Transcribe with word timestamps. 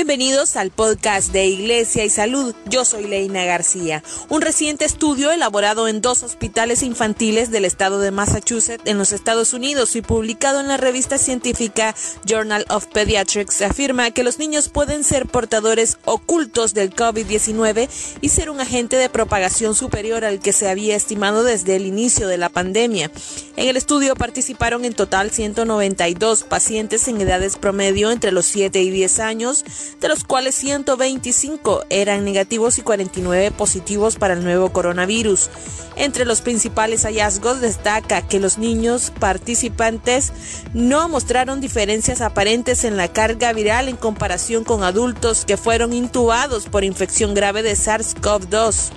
Bienvenidos 0.00 0.56
al 0.56 0.70
podcast 0.70 1.30
de 1.30 1.46
Iglesia 1.46 2.06
y 2.06 2.08
Salud. 2.08 2.54
Yo 2.64 2.86
soy 2.86 3.06
Leina 3.06 3.44
García. 3.44 4.02
Un 4.30 4.40
reciente 4.40 4.86
estudio 4.86 5.30
elaborado 5.30 5.88
en 5.88 6.00
dos 6.00 6.22
hospitales 6.22 6.82
infantiles 6.82 7.50
del 7.50 7.66
estado 7.66 7.98
de 8.00 8.10
Massachusetts 8.10 8.82
en 8.86 8.96
los 8.96 9.12
Estados 9.12 9.52
Unidos 9.52 9.94
y 9.96 10.00
publicado 10.00 10.58
en 10.58 10.68
la 10.68 10.78
revista 10.78 11.18
científica 11.18 11.94
Journal 12.24 12.64
of 12.70 12.86
Pediatrics 12.86 13.60
afirma 13.60 14.10
que 14.10 14.22
los 14.22 14.38
niños 14.38 14.70
pueden 14.70 15.04
ser 15.04 15.26
portadores 15.26 15.98
ocultos 16.06 16.72
del 16.72 16.94
COVID-19 16.94 17.90
y 18.22 18.28
ser 18.30 18.48
un 18.48 18.62
agente 18.62 18.96
de 18.96 19.10
propagación 19.10 19.74
superior 19.74 20.24
al 20.24 20.40
que 20.40 20.54
se 20.54 20.70
había 20.70 20.96
estimado 20.96 21.44
desde 21.44 21.76
el 21.76 21.84
inicio 21.84 22.26
de 22.26 22.38
la 22.38 22.48
pandemia. 22.48 23.10
En 23.56 23.68
el 23.68 23.76
estudio 23.76 24.16
participaron 24.16 24.86
en 24.86 24.94
total 24.94 25.30
192 25.30 26.44
pacientes 26.44 27.06
en 27.06 27.20
edades 27.20 27.58
promedio 27.58 28.10
entre 28.10 28.32
los 28.32 28.46
7 28.46 28.80
y 28.80 28.88
10 28.88 29.20
años, 29.20 29.66
de 29.98 30.08
los 30.08 30.24
cuales 30.24 30.54
125 30.54 31.84
eran 31.90 32.24
negativos 32.24 32.78
y 32.78 32.82
49 32.82 33.50
positivos 33.50 34.16
para 34.16 34.34
el 34.34 34.44
nuevo 34.44 34.72
coronavirus. 34.72 35.50
Entre 35.96 36.24
los 36.24 36.40
principales 36.40 37.02
hallazgos 37.04 37.60
destaca 37.60 38.26
que 38.26 38.40
los 38.40 38.58
niños 38.58 39.12
participantes 39.18 40.32
no 40.72 41.08
mostraron 41.08 41.60
diferencias 41.60 42.20
aparentes 42.20 42.84
en 42.84 42.96
la 42.96 43.08
carga 43.08 43.52
viral 43.52 43.88
en 43.88 43.96
comparación 43.96 44.64
con 44.64 44.82
adultos 44.82 45.44
que 45.44 45.56
fueron 45.56 45.92
intubados 45.92 46.66
por 46.66 46.84
infección 46.84 47.34
grave 47.34 47.62
de 47.62 47.72
SARS-CoV-2. 47.72 48.90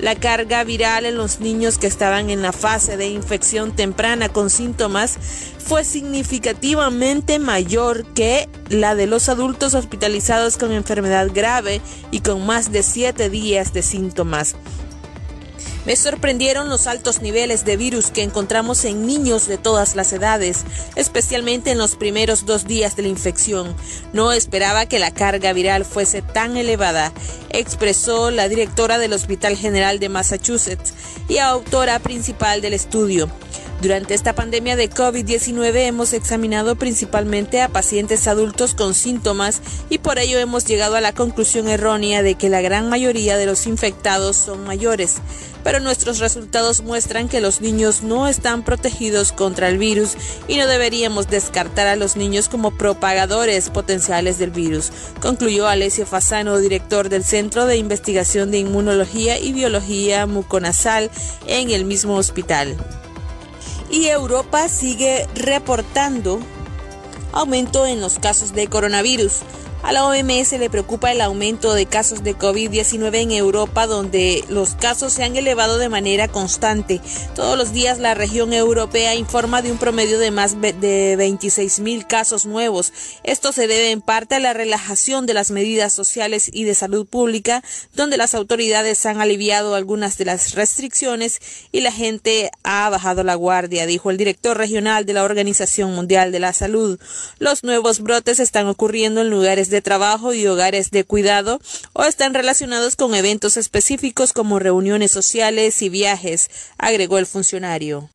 La 0.00 0.14
carga 0.14 0.64
viral 0.64 1.04
en 1.04 1.16
los 1.16 1.40
niños 1.40 1.76
que 1.76 1.86
estaban 1.86 2.30
en 2.30 2.40
la 2.40 2.52
fase 2.52 2.96
de 2.96 3.08
infección 3.08 3.76
temprana 3.76 4.30
con 4.30 4.48
síntomas 4.48 5.18
fue 5.58 5.84
significativamente 5.84 7.38
mayor 7.38 8.06
que 8.14 8.48
la 8.70 8.94
de 8.94 9.06
los 9.06 9.28
adultos 9.28 9.74
hospitalizados 9.74 10.56
con 10.56 10.72
enfermedad 10.72 11.28
grave 11.34 11.82
y 12.10 12.20
con 12.20 12.46
más 12.46 12.72
de 12.72 12.82
siete 12.82 13.28
días 13.28 13.74
de 13.74 13.82
síntomas. 13.82 14.56
Me 15.86 15.96
sorprendieron 15.96 16.68
los 16.68 16.86
altos 16.86 17.22
niveles 17.22 17.64
de 17.64 17.76
virus 17.76 18.10
que 18.10 18.22
encontramos 18.22 18.84
en 18.84 19.06
niños 19.06 19.46
de 19.46 19.56
todas 19.56 19.96
las 19.96 20.12
edades, 20.12 20.64
especialmente 20.94 21.70
en 21.70 21.78
los 21.78 21.96
primeros 21.96 22.44
dos 22.44 22.66
días 22.66 22.96
de 22.96 23.02
la 23.02 23.08
infección. 23.08 23.74
No 24.12 24.32
esperaba 24.32 24.86
que 24.86 24.98
la 24.98 25.12
carga 25.12 25.52
viral 25.54 25.86
fuese 25.86 26.20
tan 26.20 26.56
elevada, 26.58 27.12
expresó 27.48 28.30
la 28.30 28.48
directora 28.48 28.98
del 28.98 29.14
Hospital 29.14 29.56
General 29.56 29.98
de 29.98 30.10
Massachusetts 30.10 30.92
y 31.28 31.38
autora 31.38 31.98
principal 31.98 32.60
del 32.60 32.74
estudio. 32.74 33.30
Durante 33.80 34.12
esta 34.12 34.34
pandemia 34.34 34.76
de 34.76 34.90
COVID-19 34.90 35.86
hemos 35.86 36.12
examinado 36.12 36.76
principalmente 36.76 37.62
a 37.62 37.70
pacientes 37.70 38.28
adultos 38.28 38.74
con 38.74 38.92
síntomas 38.92 39.62
y 39.88 39.96
por 39.96 40.18
ello 40.18 40.38
hemos 40.38 40.66
llegado 40.66 40.96
a 40.96 41.00
la 41.00 41.14
conclusión 41.14 41.66
errónea 41.66 42.22
de 42.22 42.34
que 42.34 42.50
la 42.50 42.60
gran 42.60 42.90
mayoría 42.90 43.38
de 43.38 43.46
los 43.46 43.66
infectados 43.66 44.36
son 44.36 44.64
mayores. 44.64 45.16
Pero 45.64 45.80
nuestros 45.80 46.18
resultados 46.18 46.82
muestran 46.82 47.30
que 47.30 47.40
los 47.40 47.62
niños 47.62 48.02
no 48.02 48.28
están 48.28 48.64
protegidos 48.64 49.32
contra 49.32 49.70
el 49.70 49.78
virus 49.78 50.14
y 50.46 50.58
no 50.58 50.66
deberíamos 50.66 51.28
descartar 51.28 51.86
a 51.86 51.96
los 51.96 52.16
niños 52.16 52.50
como 52.50 52.76
propagadores 52.76 53.70
potenciales 53.70 54.38
del 54.38 54.50
virus, 54.50 54.90
concluyó 55.22 55.68
Alessio 55.68 56.04
Fasano, 56.04 56.58
director 56.58 57.08
del 57.08 57.24
Centro 57.24 57.64
de 57.64 57.78
Investigación 57.78 58.50
de 58.50 58.58
Inmunología 58.58 59.38
y 59.38 59.54
Biología 59.54 60.26
Muconasal 60.26 61.10
en 61.46 61.70
el 61.70 61.86
mismo 61.86 62.16
hospital 62.16 62.76
y 63.90 64.06
Europa 64.06 64.68
sigue 64.68 65.26
reportando 65.34 66.40
aumento 67.32 67.86
en 67.86 68.00
los 68.00 68.18
casos 68.18 68.52
de 68.52 68.68
coronavirus. 68.68 69.40
A 69.82 69.92
la 69.92 70.04
OMS 70.04 70.52
le 70.52 70.68
preocupa 70.68 71.10
el 71.10 71.22
aumento 71.22 71.72
de 71.72 71.86
casos 71.86 72.22
de 72.22 72.36
COVID-19 72.36 73.14
en 73.14 73.30
Europa, 73.32 73.86
donde 73.86 74.44
los 74.50 74.74
casos 74.74 75.14
se 75.14 75.24
han 75.24 75.36
elevado 75.36 75.78
de 75.78 75.88
manera 75.88 76.28
constante. 76.28 77.00
Todos 77.34 77.56
los 77.56 77.72
días 77.72 77.98
la 77.98 78.12
región 78.12 78.52
europea 78.52 79.14
informa 79.14 79.62
de 79.62 79.72
un 79.72 79.78
promedio 79.78 80.18
de 80.18 80.30
más 80.30 80.60
de 80.60 81.14
26 81.16 81.80
mil 81.80 82.06
casos 82.06 82.44
nuevos. 82.44 82.92
Esto 83.24 83.52
se 83.52 83.66
debe 83.66 83.90
en 83.90 84.02
parte 84.02 84.34
a 84.34 84.40
la 84.40 84.52
relajación 84.52 85.24
de 85.24 85.32
las 85.32 85.50
medidas 85.50 85.94
sociales 85.94 86.50
y 86.52 86.64
de 86.64 86.74
salud 86.74 87.06
pública, 87.06 87.64
donde 87.94 88.18
las 88.18 88.34
autoridades 88.34 89.06
han 89.06 89.22
aliviado 89.22 89.74
algunas 89.74 90.18
de 90.18 90.26
las 90.26 90.54
restricciones 90.54 91.40
y 91.72 91.80
la 91.80 91.90
gente 91.90 92.50
ha 92.64 92.90
bajado 92.90 93.24
la 93.24 93.34
guardia, 93.34 93.86
dijo 93.86 94.10
el 94.10 94.18
director 94.18 94.58
regional 94.58 95.06
de 95.06 95.14
la 95.14 95.24
Organización 95.24 95.94
Mundial 95.94 96.32
de 96.32 96.40
la 96.40 96.52
Salud. 96.52 97.00
Los 97.38 97.64
nuevos 97.64 98.00
brotes 98.00 98.40
están 98.40 98.66
ocurriendo 98.66 99.22
en 99.22 99.30
lugares 99.30 99.69
de 99.70 99.82
trabajo 99.82 100.34
y 100.34 100.46
hogares 100.46 100.90
de 100.90 101.04
cuidado 101.04 101.60
o 101.92 102.04
están 102.04 102.34
relacionados 102.34 102.96
con 102.96 103.14
eventos 103.14 103.56
específicos 103.56 104.32
como 104.32 104.58
reuniones 104.58 105.10
sociales 105.10 105.80
y 105.82 105.88
viajes, 105.88 106.50
agregó 106.78 107.18
el 107.18 107.26
funcionario. 107.26 108.10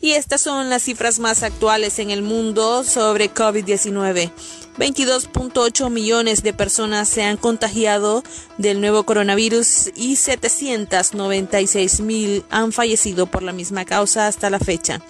Y 0.00 0.12
estas 0.12 0.40
son 0.40 0.70
las 0.70 0.82
cifras 0.82 1.18
más 1.18 1.42
actuales 1.42 1.98
en 1.98 2.10
el 2.10 2.22
mundo 2.22 2.84
sobre 2.84 3.32
COVID-19. 3.32 4.32
22.8 4.78 5.88
millones 5.88 6.42
de 6.42 6.52
personas 6.52 7.08
se 7.08 7.22
han 7.22 7.36
contagiado 7.36 8.24
del 8.58 8.80
nuevo 8.80 9.04
coronavirus 9.04 9.92
y 9.94 10.16
796 10.16 12.00
mil 12.00 12.44
han 12.50 12.72
fallecido 12.72 13.26
por 13.26 13.44
la 13.44 13.52
misma 13.52 13.84
causa 13.84 14.26
hasta 14.26 14.50
la 14.50 14.58
fecha. 14.58 15.00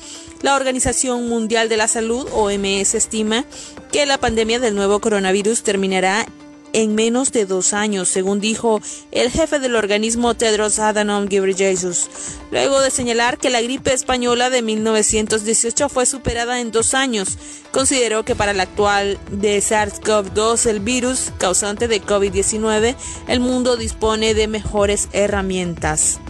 La 0.42 0.54
Organización 0.54 1.28
Mundial 1.28 1.70
de 1.70 1.78
la 1.78 1.88
Salud, 1.88 2.28
OMS, 2.32 2.94
estima 2.94 3.46
que 3.90 4.04
la 4.04 4.18
pandemia 4.18 4.60
del 4.60 4.74
nuevo 4.74 5.00
coronavirus 5.00 5.62
terminará 5.62 6.26
en 6.74 6.94
menos 6.94 7.32
de 7.32 7.46
dos 7.46 7.72
años, 7.72 8.08
según 8.08 8.40
dijo 8.40 8.82
el 9.12 9.30
jefe 9.30 9.58
del 9.58 9.76
organismo 9.76 10.34
Tedros 10.34 10.78
Adhanom 10.78 11.26
Ghebreyesus, 11.26 12.08
luego 12.50 12.80
de 12.80 12.90
señalar 12.90 13.38
que 13.38 13.48
la 13.48 13.62
gripe 13.62 13.94
española 13.94 14.50
de 14.50 14.60
1918 14.60 15.88
fue 15.88 16.04
superada 16.04 16.60
en 16.60 16.72
dos 16.72 16.92
años. 16.92 17.38
Consideró 17.70 18.24
que 18.24 18.34
para 18.34 18.52
la 18.52 18.64
actual 18.64 19.18
de 19.30 19.58
SARS-CoV-2, 19.58 20.66
el 20.66 20.80
virus 20.80 21.32
causante 21.38 21.88
de 21.88 22.02
COVID-19, 22.02 22.96
el 23.28 23.40
mundo 23.40 23.76
dispone 23.76 24.34
de 24.34 24.48
mejores 24.48 25.08
herramientas. 25.12 26.20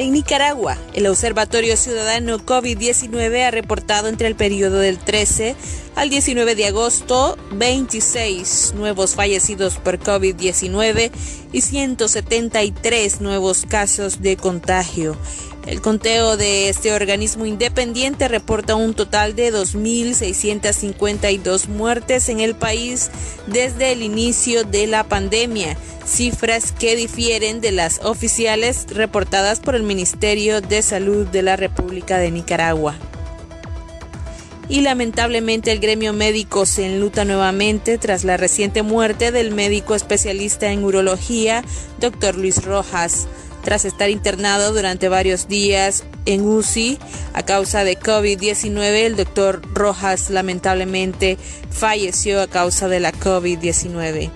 En 0.00 0.12
Nicaragua, 0.12 0.78
el 0.94 1.06
Observatorio 1.08 1.76
Ciudadano 1.76 2.38
COVID-19 2.38 3.44
ha 3.44 3.50
reportado 3.50 4.08
entre 4.08 4.28
el 4.28 4.34
periodo 4.34 4.78
del 4.78 4.98
13 4.98 5.54
al 5.94 6.08
19 6.08 6.54
de 6.54 6.68
agosto 6.68 7.36
26 7.52 8.72
nuevos 8.76 9.14
fallecidos 9.14 9.76
por 9.76 9.98
COVID-19 9.98 11.10
y 11.52 11.60
173 11.60 13.20
nuevos 13.20 13.66
casos 13.68 14.22
de 14.22 14.38
contagio. 14.38 15.18
El 15.66 15.82
conteo 15.82 16.36
de 16.36 16.68
este 16.68 16.92
organismo 16.92 17.44
independiente 17.44 18.28
reporta 18.28 18.76
un 18.76 18.94
total 18.94 19.34
de 19.36 19.52
2.652 19.52 21.66
muertes 21.68 22.30
en 22.30 22.40
el 22.40 22.54
país 22.54 23.10
desde 23.46 23.92
el 23.92 24.02
inicio 24.02 24.64
de 24.64 24.86
la 24.86 25.04
pandemia, 25.04 25.76
cifras 26.06 26.72
que 26.72 26.96
difieren 26.96 27.60
de 27.60 27.72
las 27.72 28.00
oficiales 28.02 28.86
reportadas 28.88 29.60
por 29.60 29.74
el 29.74 29.82
Ministerio 29.82 30.62
de 30.62 30.80
Salud 30.80 31.26
de 31.26 31.42
la 31.42 31.56
República 31.56 32.16
de 32.16 32.30
Nicaragua. 32.30 32.96
Y 34.70 34.82
lamentablemente 34.82 35.72
el 35.72 35.80
gremio 35.80 36.12
médico 36.12 36.64
se 36.64 36.86
enluta 36.86 37.24
nuevamente 37.24 37.98
tras 37.98 38.24
la 38.24 38.36
reciente 38.36 38.82
muerte 38.82 39.32
del 39.32 39.52
médico 39.52 39.96
especialista 39.96 40.70
en 40.70 40.84
urología, 40.84 41.64
doctor 41.98 42.36
Luis 42.36 42.64
Rojas 42.64 43.26
tras 43.62 43.84
estar 43.84 44.10
internado 44.10 44.72
durante 44.72 45.08
varios 45.08 45.48
días 45.48 46.04
en 46.26 46.46
UCI 46.46 46.98
a 47.32 47.42
causa 47.42 47.84
de 47.84 47.98
COVID-19. 47.98 48.78
El 48.78 49.16
doctor 49.16 49.62
Rojas 49.74 50.30
lamentablemente 50.30 51.38
falleció 51.70 52.40
a 52.40 52.46
causa 52.46 52.88
de 52.88 53.00
la 53.00 53.12
COVID-19. 53.12 54.30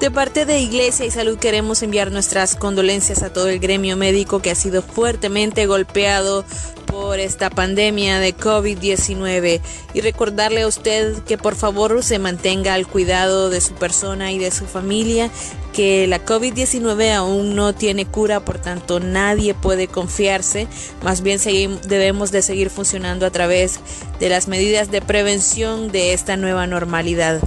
De 0.00 0.12
parte 0.12 0.44
de 0.44 0.60
Iglesia 0.60 1.06
y 1.06 1.10
Salud 1.10 1.38
queremos 1.38 1.82
enviar 1.82 2.12
nuestras 2.12 2.54
condolencias 2.54 3.24
a 3.24 3.32
todo 3.32 3.48
el 3.48 3.58
gremio 3.58 3.96
médico 3.96 4.40
que 4.40 4.52
ha 4.52 4.54
sido 4.54 4.80
fuertemente 4.80 5.66
golpeado 5.66 6.44
por 6.86 7.18
esta 7.18 7.50
pandemia 7.50 8.20
de 8.20 8.36
COVID-19 8.36 9.60
y 9.94 10.00
recordarle 10.00 10.62
a 10.62 10.68
usted 10.68 11.18
que 11.24 11.36
por 11.36 11.56
favor 11.56 12.04
se 12.04 12.20
mantenga 12.20 12.74
al 12.74 12.86
cuidado 12.86 13.50
de 13.50 13.60
su 13.60 13.74
persona 13.74 14.30
y 14.30 14.38
de 14.38 14.52
su 14.52 14.66
familia, 14.66 15.32
que 15.72 16.06
la 16.06 16.24
COVID-19 16.24 17.14
aún 17.14 17.56
no 17.56 17.74
tiene 17.74 18.06
cura, 18.06 18.38
por 18.38 18.58
tanto 18.58 19.00
nadie 19.00 19.52
puede 19.52 19.88
confiarse, 19.88 20.68
más 21.02 21.22
bien 21.22 21.40
debemos 21.88 22.30
de 22.30 22.42
seguir 22.42 22.70
funcionando 22.70 23.26
a 23.26 23.30
través 23.30 23.80
de 24.20 24.28
las 24.28 24.46
medidas 24.46 24.92
de 24.92 25.02
prevención 25.02 25.90
de 25.90 26.12
esta 26.12 26.36
nueva 26.36 26.68
normalidad. 26.68 27.40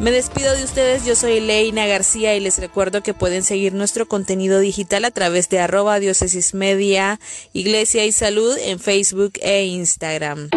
Me 0.00 0.10
despido 0.12 0.56
de 0.56 0.64
ustedes, 0.64 1.04
yo 1.04 1.14
soy 1.14 1.40
Leina 1.40 1.86
García 1.86 2.34
y 2.34 2.40
les 2.40 2.58
recuerdo 2.58 3.02
que 3.02 3.12
pueden 3.12 3.42
seguir 3.42 3.74
nuestro 3.74 4.08
contenido 4.08 4.58
digital 4.58 5.04
a 5.04 5.10
través 5.10 5.50
de 5.50 5.58
arroba 5.58 6.00
diócesis 6.00 6.54
media, 6.54 7.20
iglesia 7.52 8.06
y 8.06 8.12
salud 8.12 8.56
en 8.64 8.80
Facebook 8.80 9.32
e 9.42 9.66
Instagram. 9.66 10.48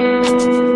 Thank 0.00 0.40
you. 0.54 0.69